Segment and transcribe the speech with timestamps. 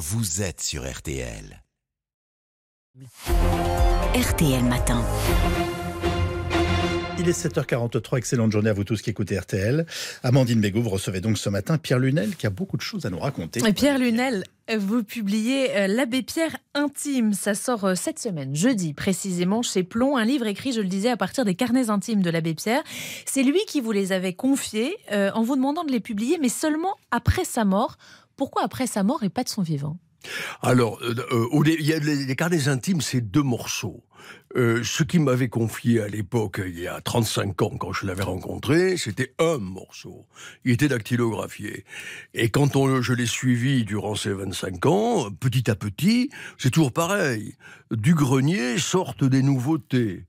[0.00, 1.62] vous êtes sur RTL.
[4.14, 5.04] RTL Matin.
[7.18, 9.84] Il est 7h43, excellente journée à vous tous qui écoutez RTL.
[10.22, 13.10] Amandine Bégaud, vous recevez donc ce matin Pierre Lunel qui a beaucoup de choses à
[13.10, 13.60] nous raconter.
[13.74, 14.44] Pierre Lunel,
[14.74, 17.34] vous publiez euh, L'abbé Pierre intime.
[17.34, 20.16] Ça sort euh, cette semaine, jeudi précisément, chez Plomb.
[20.16, 22.82] Un livre écrit, je le disais, à partir des carnets intimes de l'abbé Pierre.
[23.26, 26.48] C'est lui qui vous les avait confiés euh, en vous demandant de les publier, mais
[26.48, 27.98] seulement après sa mort.
[28.40, 29.98] Pourquoi après sa mort et pas de son vivant?
[30.62, 34.02] Alors, y a les carnets intimes, c'est deux morceaux.
[34.56, 38.22] Euh, ce qui m'avait confié à l'époque, il y a 35 ans, quand je l'avais
[38.22, 40.24] rencontré, c'était un morceau.
[40.64, 41.84] Il était dactylographié.
[42.32, 46.92] Et quand on, je l'ai suivi durant ces 25 ans, petit à petit, c'est toujours
[46.92, 47.56] pareil.
[47.90, 50.24] Du grenier sortent des nouveautés.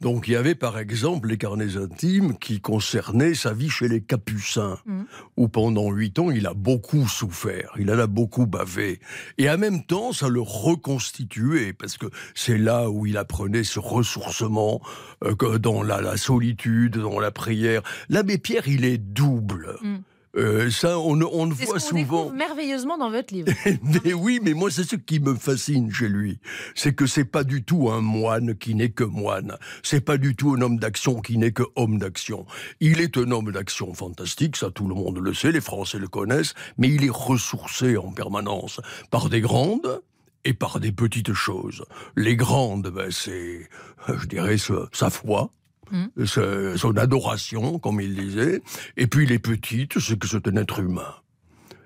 [0.00, 4.00] Donc il y avait par exemple les carnets intimes qui concernaient sa vie chez les
[4.00, 5.02] Capucins, mm.
[5.36, 9.00] où pendant huit ans il a beaucoup souffert, il en a beaucoup bavé.
[9.36, 13.78] Et en même temps ça le reconstituait, parce que c'est là où il apprenait ce
[13.78, 14.80] ressourcement
[15.24, 17.82] euh, dans la, solitude, dans la prière.
[18.08, 19.76] L'abbé Pierre il est double.
[19.82, 19.96] Mm.
[20.40, 22.30] Euh, ça, on, on le voit ce souvent.
[22.30, 23.52] merveilleusement dans votre livre.
[24.04, 26.38] mais oui, mais moi, c'est ce qui me fascine chez lui.
[26.74, 29.56] C'est que c'est pas du tout un moine qui n'est que moine.
[29.82, 32.46] C'est pas du tout un homme d'action qui n'est que homme d'action.
[32.80, 36.08] Il est un homme d'action fantastique, ça tout le monde le sait, les Français le
[36.08, 40.00] connaissent, mais il est ressourcé en permanence par des grandes,
[40.44, 41.84] et par des petites choses.
[42.16, 43.68] Les grandes, ben, c'est,
[44.08, 44.56] je dirais,
[44.92, 45.50] sa foi,
[45.90, 46.76] Mmh.
[46.76, 48.62] son adoration, comme il disait,
[48.96, 51.14] et puis les petites, c'est que c'est un être humain.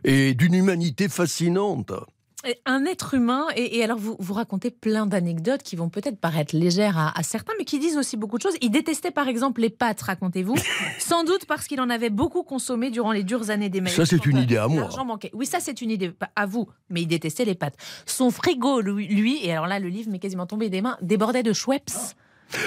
[0.04, 1.92] Et d'une humanité fascinante.
[2.66, 7.12] Un être humain, et, alors vous, vous racontez plein d'anecdotes qui vont peut-être paraître légères
[7.16, 8.56] à, certains, mais qui disent aussi beaucoup de choses.
[8.60, 10.54] Il détestait par exemple les pâtes, racontez-vous,
[10.98, 14.26] sans doute parce qu'il en avait beaucoup consommé durant les dures années des Ça, c'est
[14.26, 14.90] une idée à moi.
[15.06, 15.30] Manquait.
[15.32, 17.76] Oui, ça, c'est une idée à vous, mais il détestait les pâtes.
[18.04, 21.54] Son frigo, lui, et alors là, le livre m'est quasiment tombé des mains, débordait de
[21.54, 21.90] Schweppes.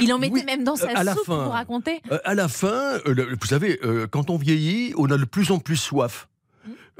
[0.01, 3.35] Il en mettait même dans sa à soupe, pour raconter euh, À la fin, euh,
[3.39, 6.27] vous savez, euh, quand on vieillit, on a de plus en plus soif.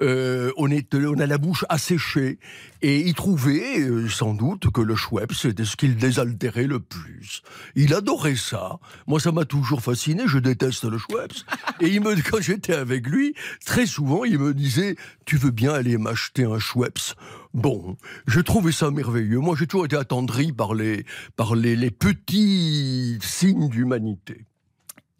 [0.01, 2.39] Euh, on, est, on a la bouche asséchée.
[2.81, 7.41] Et il trouvait euh, sans doute que le Schweppes, c'était ce qu'il désaltérait le plus.
[7.75, 8.79] Il adorait ça.
[9.07, 10.23] Moi, ça m'a toujours fasciné.
[10.27, 11.33] Je déteste le Schweppes.
[11.81, 13.33] Et il me, quand j'étais avec lui,
[13.65, 17.15] très souvent, il me disait Tu veux bien aller m'acheter un Schweppes?
[17.53, 17.97] Bon,
[18.27, 19.39] je trouvais ça merveilleux.
[19.39, 24.45] Moi, j'ai toujours été attendri par les, par les petits signes d'humanité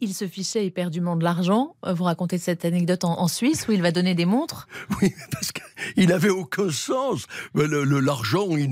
[0.00, 1.74] il se fichait éperdument de l'argent.
[1.84, 4.68] Euh, vous racontez cette anecdote en, Suisse où il va donner des montres
[5.02, 7.26] Oui, parce qu'il n'avait aucun sens.
[7.54, 8.68] L'argent, il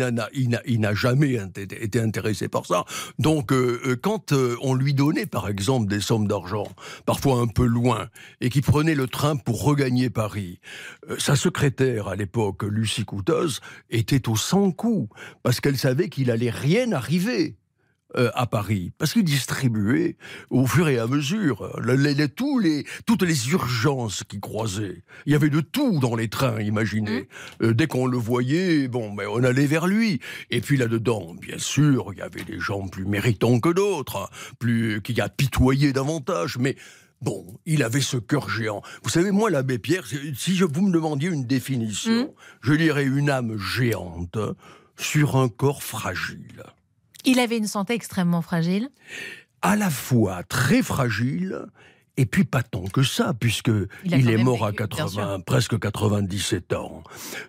[0.81, 2.85] n'a jamais été intéressé par ça.
[3.19, 4.33] Donc, euh, euh, quand
[4.63, 6.67] on lui donnait, par exemple, des sommes d'argent,
[7.05, 8.09] parfois un peu loin,
[8.41, 10.61] et qu'il prenait le train pour regagner Paris,
[11.19, 13.61] sa secrétaire à l'époque, Lucie Couteuse,
[13.91, 15.09] était au sans coup,
[15.43, 17.57] parce qu'elle savait qu'il allait rien arriver.
[18.15, 20.17] Euh, à Paris, parce qu'il distribuait
[20.49, 25.03] au fur et à mesure les, tous les, toutes les urgences qui croisaient.
[25.27, 27.23] Il y avait de tout dans les trains, imaginez.
[27.23, 27.65] Mmh.
[27.65, 30.21] Euh, dès qu'on le voyait, bon, mais on allait vers lui.
[30.51, 34.31] Et puis là-dedans, bien sûr, il y avait des gens plus méritants que d'autres,
[34.61, 36.77] plus qui apitoyaient davantage, mais
[37.23, 38.83] Bon, il avait ce cœur géant.
[39.03, 42.33] Vous savez, moi, l'abbé Pierre, si je, vous me demandiez une définition, mmh.
[42.61, 44.39] je dirais une âme géante
[44.97, 46.63] sur un corps fragile.
[47.27, 48.89] Il avait une santé extrêmement fragile.
[49.61, 51.67] À la fois très fragile
[52.17, 53.71] et puis pas tant que ça, puisque
[54.05, 57.03] il, est mort à 80, presque 97 ans.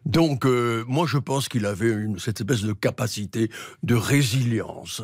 [0.06, 3.50] Donc euh, moi je pense qu'il avait une, cette espèce de capacité
[3.84, 5.04] de résilience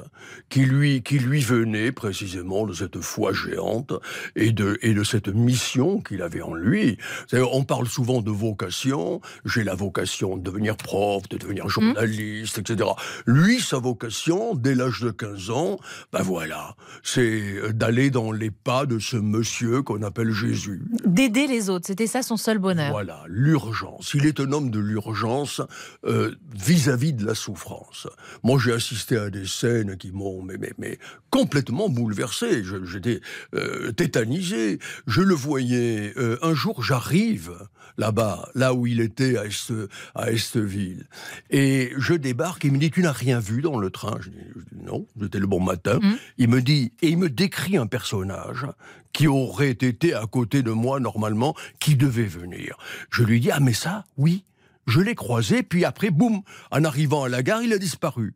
[0.49, 3.93] qui lui qui lui venait précisément de cette foi géante
[4.35, 6.97] et de et de cette mission qu'il avait en lui.
[7.33, 9.21] On parle souvent de vocation.
[9.45, 11.69] J'ai la vocation de devenir prof, de devenir mmh.
[11.69, 12.89] journaliste, etc.
[13.25, 15.79] Lui sa vocation dès l'âge de 15 ans,
[16.11, 19.52] ben voilà, c'est d'aller dans les pas de ce monsieur
[19.85, 20.81] qu'on appelle Jésus.
[21.05, 22.91] D'aider les autres, c'était ça son seul bonheur.
[22.91, 24.13] Voilà, l'urgence.
[24.13, 25.61] Il est un homme de l'urgence
[26.05, 28.07] euh, vis-à-vis de la souffrance.
[28.43, 32.63] Moi, j'ai assisté à des scènes qui m'ont mais, mais, complètement bouleversé.
[32.85, 33.21] J'étais
[33.53, 34.79] euh, tétanisé.
[35.07, 36.13] Je le voyais.
[36.17, 37.51] Euh, un jour, j'arrive
[37.97, 39.73] là-bas, là où il était à, Est,
[40.15, 41.07] à Estville.
[41.49, 44.17] Et je débarque, il me dit, tu n'as rien vu dans le train?
[44.19, 44.37] Je dis,
[44.83, 45.99] non, c'était le bon matin.
[46.01, 46.13] Mmh.
[46.37, 48.65] Il me dit, et il me décrit un personnage
[49.13, 52.77] qui aurait été à côté de moi normalement, qui devait venir.
[53.11, 54.43] Je lui dis, ah mais ça, oui,
[54.87, 58.33] je l'ai croisé, puis après, boum, en arrivant à la gare, il a disparu.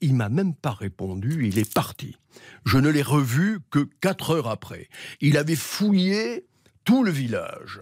[0.00, 2.16] Il m'a même pas répondu, il est parti.
[2.64, 4.88] Je ne l'ai revu que quatre heures après.
[5.20, 6.46] Il avait fouillé
[6.84, 7.80] tout le village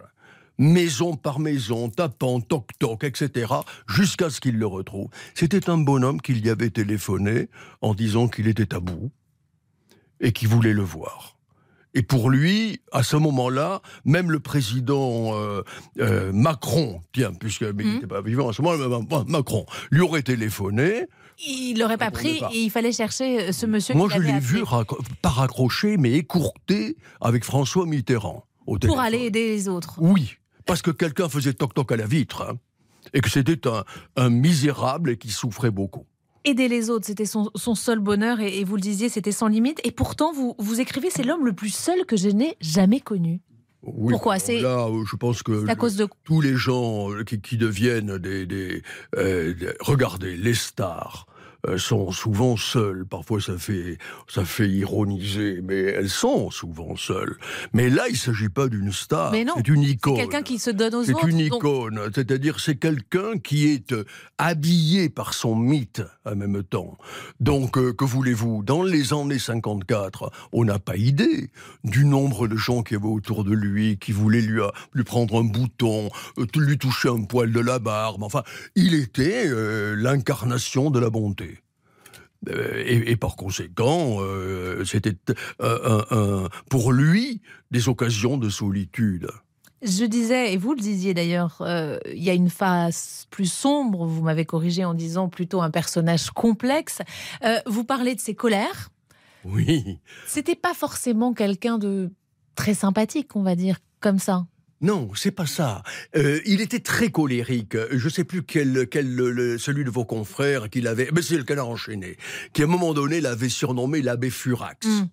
[0.59, 3.53] maison par maison, tapant toc-toc, etc.,
[3.89, 5.09] jusqu'à ce qu'il le retrouve.
[5.35, 7.49] C'était un bonhomme qu'il y avait téléphoné
[7.81, 9.11] en disant qu'il était à bout
[10.21, 11.37] et qu'il voulait le voir.
[11.95, 15.63] Et pour lui, à ce moment-là, même le président euh,
[15.99, 17.95] euh, Macron, tiens, puisqu'il mmh.
[17.95, 21.07] n'était pas vivant à ce moment-là, Macron, lui aurait téléphoné.
[21.47, 23.95] Il l'aurait pas pris et il fallait chercher euh, ce monsieur.
[23.95, 24.63] Moi, je l'ai vu
[25.21, 28.47] pas raccrocher, mais écourté avec François Mitterrand.
[28.67, 29.97] Au pour aller aider les autres.
[29.99, 30.37] Oui,
[30.67, 32.43] parce que quelqu'un faisait toc-toc à la vitre.
[32.49, 32.59] Hein,
[33.13, 33.85] et que c'était un,
[34.17, 36.07] un misérable et qui souffrait beaucoup
[36.45, 39.81] aider les autres, c'était son, seul bonheur et, vous le disiez, c'était sans limite.
[39.85, 43.41] Et pourtant, vous, vous écrivez, c'est l'homme le plus seul que je n'ai jamais connu.
[43.83, 44.39] Pourquoi?
[44.39, 46.07] C'est là, je pense que à cause de...
[46.23, 48.83] tous les gens qui, deviennent des, des
[49.17, 51.32] euh, regardez les stars, euh,
[51.77, 53.07] sont souvent seules.
[53.07, 53.99] Parfois, ça fait,
[54.29, 57.37] ça fait ironiser, mais elles sont souvent seules.
[57.73, 59.33] Mais là, il ne s'agit pas d'une star.
[59.33, 60.17] C'est une icône.
[60.17, 61.21] C'est quelqu'un qui se donne aux autres.
[61.23, 62.01] C'est une icône.
[62.15, 64.05] C'est-à-dire, c'est quelqu'un qui est euh,
[64.39, 66.97] habillé par son mythe en même temps.
[67.41, 68.63] Donc, euh, que voulez-vous?
[68.65, 71.51] Dans les années 54, on n'a pas idée
[71.85, 74.61] du nombre de gens qui avaient autour de lui, qui voulaient lui,
[74.95, 76.09] lui prendre un bouton,
[76.57, 78.23] lui toucher un poil de la barbe.
[78.23, 78.43] Enfin,
[78.75, 79.49] il était
[79.95, 81.52] l'incarnation de la bonté.
[82.49, 85.17] Euh, et, par conséquent, euh, c'était
[85.61, 87.41] euh, pour lui
[87.71, 89.29] des occasions de solitude.
[89.83, 91.61] Je disais, et vous le disiez d'ailleurs,
[92.07, 96.31] il y a une face plus sombre, vous m'avez corrigé en disant plutôt un personnage
[96.31, 97.03] complexe.
[97.67, 98.91] vous parlez de ses colères.
[99.45, 99.99] Oui.
[100.29, 102.13] C'était pas forcément quelqu'un de
[102.55, 104.47] très sympathique, on va dire, comme ça.
[104.83, 105.83] Non, c'est pas ça.
[106.17, 107.77] Euh, il était très colérique.
[107.91, 109.17] Je sais plus quel, quel
[109.59, 111.09] celui de vos confrères qu'il avait.
[111.15, 112.17] Mais c'est le canard enchaîné,
[112.53, 114.87] qui à un moment donné l'avait surnommé l'abbé Furax.
[114.87, 115.07] Hmm.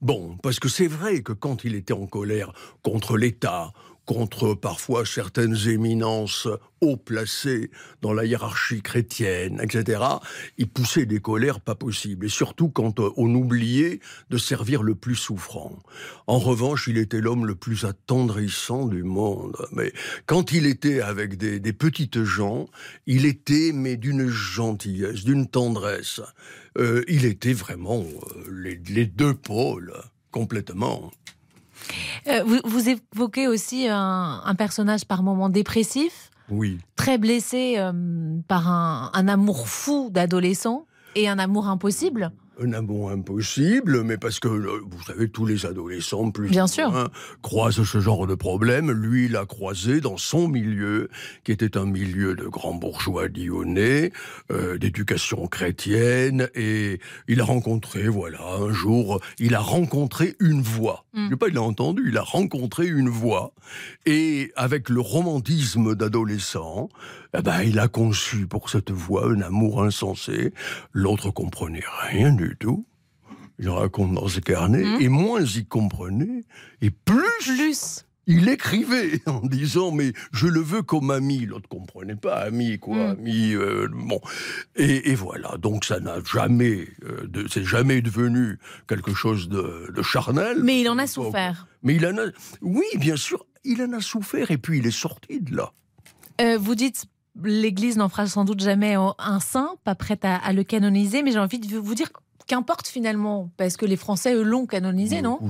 [0.00, 2.52] Bon, parce que c'est vrai que quand il était en colère
[2.82, 3.72] contre l'État
[4.06, 6.48] contre parfois certaines éminences
[6.80, 7.70] haut placées
[8.02, 10.00] dans la hiérarchie chrétienne, etc.,
[10.58, 14.00] il poussait des colères pas possibles, et surtout quand euh, on oubliait
[14.30, 15.78] de servir le plus souffrant.
[16.26, 19.56] En revanche, il était l'homme le plus attendrissant du monde.
[19.72, 19.92] Mais
[20.26, 22.68] quand il était avec des, petites gens,
[23.06, 26.20] il était mais d'une gentillesse, d'une tendresse.
[26.78, 29.92] Euh, il était vraiment euh, les, les deux pôles
[30.30, 31.10] complètement.
[32.28, 36.30] Euh, vous, évoquez aussi un, personnage par moments dépressif.
[36.48, 36.78] Oui.
[36.94, 37.92] Très blessé euh,
[38.48, 42.30] par un amour fou d'adolescent et un amour impossible
[42.62, 47.10] un amour impossible, mais parce que, euh, vous savez, tous les adolescents, plus Bien sûr.
[47.42, 48.90] croisent ce genre de problème.
[48.90, 51.08] Lui, il l'a croisé dans son milieu,
[51.44, 54.12] qui était un milieu de grands bourgeois lyonnais,
[54.50, 61.04] euh, d'éducation chrétienne, et il a rencontré, voilà, un jour, il a rencontré une voix.
[61.14, 61.28] Mm.
[61.30, 63.52] Je pas, il a entendu, il a rencontré une voix.
[64.06, 66.88] Et avec le romantisme d'adolescent,
[67.38, 70.52] eh ben, il a conçu pour cette voix un amour insensé.
[70.92, 72.86] L'autre comprenait rien du tout.
[73.58, 75.00] Il raconte dans ses carnets, mmh.
[75.00, 76.44] et moins il comprenait,
[76.82, 81.46] et plus, plus il écrivait en disant mais je le veux comme ami.
[81.46, 83.18] L'autre comprenait pas ami quoi, mmh.
[83.18, 84.20] ami euh, bon.
[84.74, 88.58] Et, voilà donc ça n'a jamais, euh, c'est jamais devenu
[88.88, 90.62] quelque chose de, de, charnel.
[90.62, 91.66] Mais il en a souffert.
[91.82, 92.26] Mais il en a,
[92.60, 95.72] oui bien sûr, il en a souffert et puis il est sorti de là.
[96.40, 97.06] Euh, vous dites
[97.42, 101.38] l'Église n'en fera sans doute jamais un saint, pas prête à, le canoniser, mais j'ai
[101.38, 102.08] envie de vous dire
[102.46, 105.40] qu'importe finalement, parce que les Français, eux, l'ont canonisé, non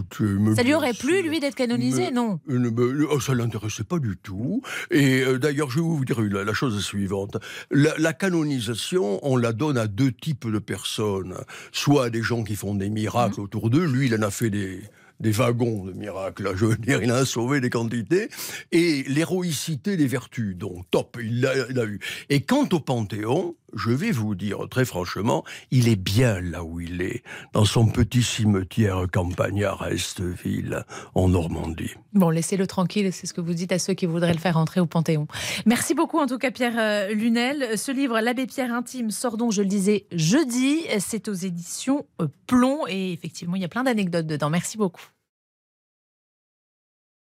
[0.55, 4.63] Ça lui aurait plu, lui, d'être canonisé, non oh, Ça l'intéressait pas du tout.
[4.91, 7.37] Et euh, d'ailleurs, je vais vous dire la, chose suivante.
[7.71, 11.35] La, canonisation, on la donne à deux types de personnes.
[11.71, 13.45] Soit des gens qui font des miracles mmh.
[13.45, 13.85] autour d'eux.
[13.85, 14.81] Lui, il en a fait des
[15.21, 16.53] des wagons de miracles.
[16.57, 18.29] Je veux dire, il a sauvé des quantités.
[18.73, 22.01] Et l'héroïcité des vertus, donc top, il l'a eu.
[22.29, 26.81] Et quant au Panthéon, je vais vous dire très franchement, il est bien là où
[26.81, 31.95] il est, dans son petit cimetière campagnard à Esteville, en Normandie.
[32.13, 34.81] Bon, laissez-le tranquille, c'est ce que vous dites à ceux qui voudraient le faire entrer
[34.81, 35.27] au Panthéon.
[35.67, 37.79] Merci beaucoup en tout cas Pierre euh, Lunel.
[37.79, 40.81] Ce livre, L'abbé Pierre intime, sort donc, je le disais, jeudi.
[40.99, 44.51] C'est aux éditions euh, Plomb et effectivement, il y a plein d'anecdotes dedans.
[44.51, 45.05] Merci beaucoup.